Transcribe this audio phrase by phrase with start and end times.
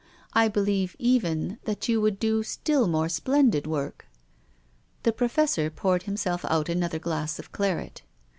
[0.33, 4.07] I be lieve even that you would do still more splendid work."
[5.03, 8.01] The Professor poured himself out another glass of claret.